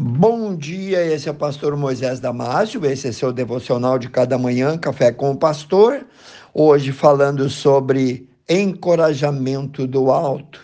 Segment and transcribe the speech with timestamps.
[0.00, 4.78] Bom dia, esse é o pastor Moisés Damásio, esse é seu devocional de cada manhã,
[4.78, 6.06] Café com o Pastor.
[6.54, 10.60] Hoje falando sobre encorajamento do alto.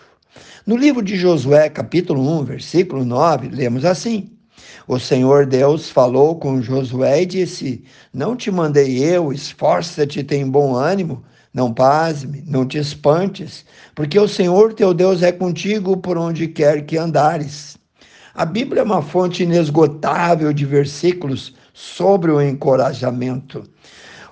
[0.65, 4.31] No livro de Josué, capítulo 1, versículo 9, lemos assim:
[4.87, 7.83] O Senhor Deus falou com Josué e disse:
[8.13, 11.25] Não te mandei eu, esforça-te, tem bom ânimo.
[11.53, 16.85] Não pasme, não te espantes, porque o Senhor teu Deus é contigo por onde quer
[16.85, 17.75] que andares.
[18.37, 23.63] A Bíblia é uma fonte inesgotável de versículos sobre o encorajamento.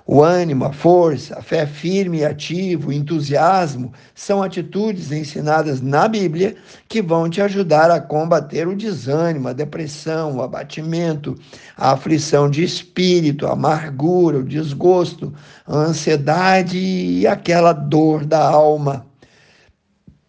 [0.06, 6.06] O ânimo, a força, a fé firme e ativa, o entusiasmo são atitudes ensinadas na
[6.06, 6.54] Bíblia
[6.86, 11.34] que vão te ajudar a combater o desânimo, a depressão, o abatimento,
[11.74, 15.32] a aflição de espírito, a amargura, o desgosto,
[15.66, 19.06] a ansiedade e aquela dor da alma.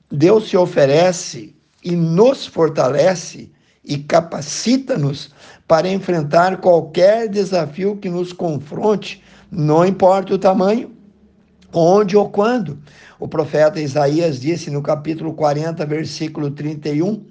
[0.10, 3.54] Deus se oferece e nos fortalece
[3.86, 5.32] e capacita-nos
[5.68, 10.92] para enfrentar qualquer desafio que nos confronte, não importa o tamanho,
[11.74, 12.80] onde ou quando.
[13.20, 17.24] O profeta Isaías disse no capítulo 40, versículo 31: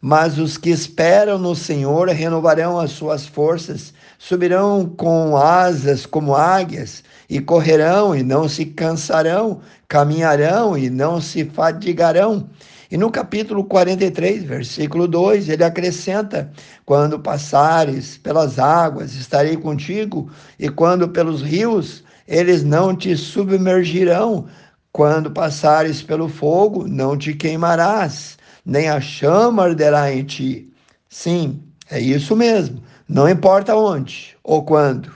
[0.00, 7.02] Mas os que esperam no Senhor renovarão as suas forças, subirão com asas como águias,
[7.28, 12.48] e correrão e não se cansarão, caminharão e não se fadigarão.
[12.94, 16.48] E no capítulo 43, versículo 2, ele acrescenta:
[16.86, 24.46] Quando passares pelas águas, estarei contigo, e quando pelos rios, eles não te submergirão.
[24.92, 30.72] Quando passares pelo fogo, não te queimarás, nem a chama arderá em ti.
[31.08, 32.80] Sim, é isso mesmo.
[33.08, 35.10] Não importa onde ou quando.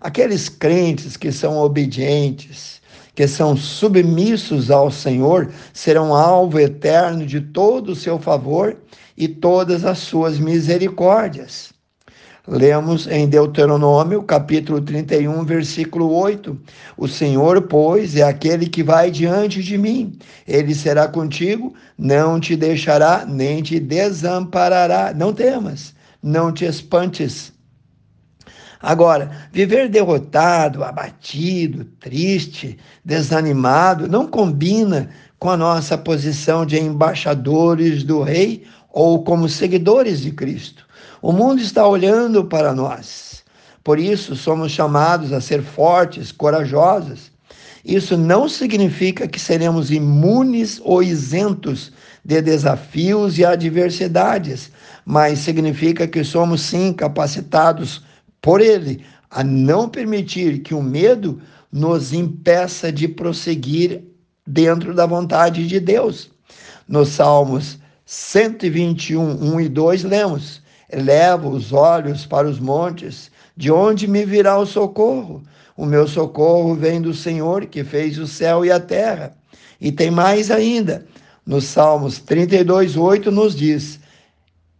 [0.00, 2.77] Aqueles crentes que são obedientes,
[3.18, 8.76] que são submissos ao Senhor, serão alvo eterno de todo o seu favor
[9.16, 11.72] e todas as suas misericórdias.
[12.46, 16.56] Lemos em Deuteronômio, capítulo 31, versículo 8:
[16.96, 20.16] O Senhor, pois, é aquele que vai diante de mim.
[20.46, 25.12] Ele será contigo, não te deixará, nem te desamparará.
[25.12, 25.92] Não temas,
[26.22, 27.52] não te espantes
[28.80, 38.22] Agora, viver derrotado, abatido, triste, desanimado, não combina com a nossa posição de embaixadores do
[38.22, 40.86] Rei ou como seguidores de Cristo.
[41.20, 43.42] O mundo está olhando para nós.
[43.82, 47.32] Por isso, somos chamados a ser fortes, corajosos.
[47.84, 51.92] Isso não significa que seremos imunes ou isentos
[52.24, 54.70] de desafios e adversidades,
[55.04, 58.02] mas significa que somos sim capacitados
[58.40, 61.40] por ele, a não permitir que o medo
[61.70, 64.02] nos impeça de prosseguir
[64.46, 66.30] dentro da vontade de Deus.
[66.88, 74.06] Nos Salmos 121, 1 e 2, lemos: Eleva os olhos para os montes, de onde
[74.06, 75.42] me virá o socorro?
[75.76, 79.36] O meu socorro vem do Senhor que fez o céu e a terra.
[79.80, 81.06] E tem mais ainda.
[81.46, 84.00] Nos Salmos 32, 8 nos diz: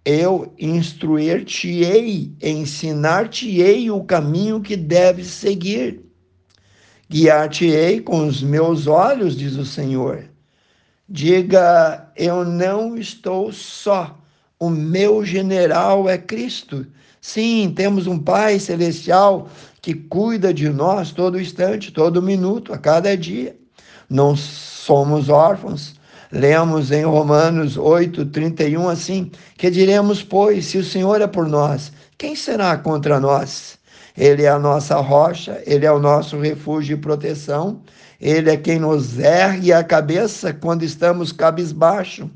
[0.08, 6.00] eu instruir-te-ei, ensinar-te-ei o caminho que deves seguir.
[7.10, 10.24] Guiar-te-ei com os meus olhos, diz o Senhor.
[11.06, 14.18] Diga, eu não estou só,
[14.58, 16.86] o meu general é Cristo.
[17.20, 19.50] Sim, temos um Pai celestial
[19.82, 23.54] que cuida de nós todo instante, todo minuto, a cada dia.
[24.08, 25.96] Não somos órfãos,
[26.30, 31.90] Lemos em Romanos 8, 31 assim: Que diremos, pois, se o Senhor é por nós,
[32.18, 33.78] quem será contra nós?
[34.16, 37.80] Ele é a nossa rocha, ele é o nosso refúgio e proteção,
[38.20, 42.30] ele é quem nos ergue a cabeça quando estamos cabisbaixo.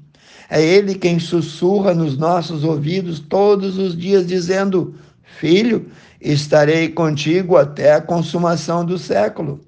[0.48, 4.94] É ele quem sussurra nos nossos ouvidos todos os dias, dizendo:
[5.38, 9.60] Filho, estarei contigo até a consumação do século.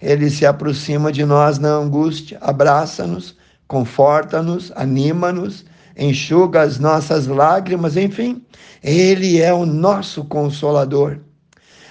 [0.00, 3.36] Ele se aproxima de nós na angústia, abraça-nos
[3.68, 5.64] conforta-nos, anima-nos,
[5.96, 8.42] enxuga as nossas lágrimas, enfim,
[8.82, 11.18] Ele é o nosso consolador.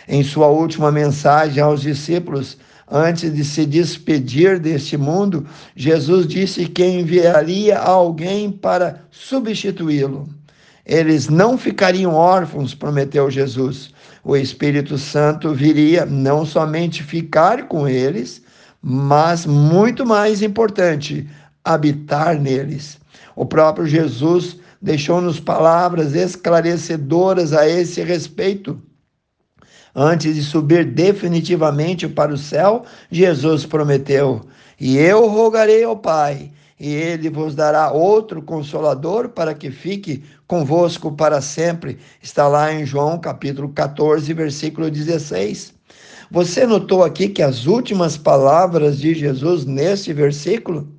[0.07, 2.57] Em sua última mensagem aos discípulos,
[2.89, 10.27] antes de se despedir deste mundo, Jesus disse que enviaria alguém para substituí-lo.
[10.85, 13.91] Eles não ficariam órfãos, prometeu Jesus.
[14.23, 18.41] O Espírito Santo viria não somente ficar com eles,
[18.81, 21.27] mas muito mais importante,
[21.73, 22.99] habitar neles.
[23.35, 28.81] O próprio Jesus deixou-nos palavras esclarecedoras a esse respeito.
[29.95, 34.41] Antes de subir definitivamente para o céu, Jesus prometeu:
[34.79, 41.11] E eu rogarei ao Pai, e ele vos dará outro consolador para que fique convosco
[41.11, 41.97] para sempre.
[42.21, 45.73] Está lá em João capítulo 14, versículo 16.
[46.29, 50.96] Você notou aqui que as últimas palavras de Jesus neste versículo?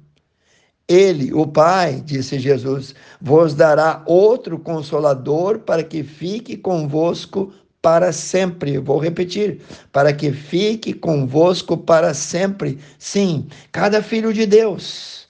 [0.89, 7.53] Ele, o Pai, disse Jesus, vos dará outro consolador para que fique convosco
[7.83, 8.79] para sempre.
[8.79, 9.61] Vou repetir,
[9.93, 12.79] para que fique convosco para sempre.
[12.99, 15.29] Sim, cada filho de Deus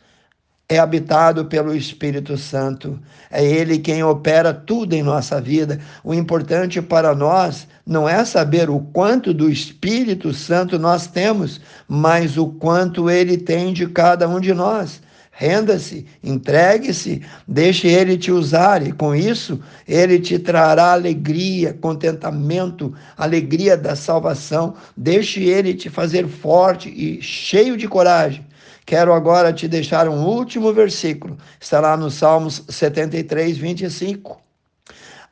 [0.68, 2.98] é habitado pelo Espírito Santo.
[3.30, 5.80] É Ele quem opera tudo em nossa vida.
[6.04, 12.36] O importante para nós não é saber o quanto do Espírito Santo nós temos, mas
[12.36, 15.00] o quanto Ele tem de cada um de nós.
[15.40, 23.76] Renda-se, entregue-se, deixe Ele te usar, e com isso Ele te trará alegria, contentamento, alegria
[23.76, 24.74] da salvação.
[24.96, 28.44] Deixe Ele te fazer forte e cheio de coragem.
[28.84, 34.40] Quero agora te deixar um último versículo, está lá no Salmos 73, 25.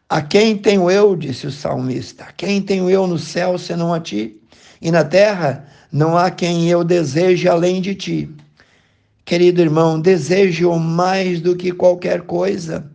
[0.09, 3.99] A quem tenho eu, disse o salmista, a quem tenho eu no céu senão a
[3.99, 4.41] ti?
[4.81, 8.31] E na terra não há quem eu deseje além de ti.
[9.27, 12.89] Querido irmão, desejo mais do que qualquer coisa.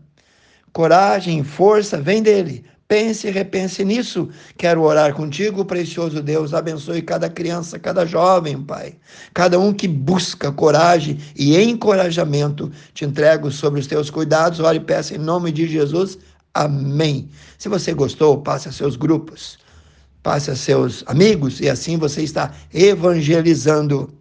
[0.72, 2.64] Coragem, força, vem dele.
[2.88, 4.30] Pense e repense nisso.
[4.58, 6.54] Quero orar contigo, precioso Deus.
[6.54, 8.96] Abençoe cada criança, cada jovem, Pai.
[9.34, 12.72] Cada um que busca coragem e encorajamento.
[12.94, 14.62] Te entrego sobre os teus cuidados.
[14.62, 16.18] Ore e peça em nome de Jesus.
[16.54, 17.28] Amém.
[17.58, 19.60] Se você gostou, passe a seus grupos,
[20.24, 24.21] passe a seus amigos e assim você está evangelizando